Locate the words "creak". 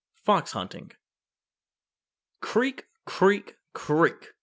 2.41-2.87, 3.05-3.59, 3.73-4.33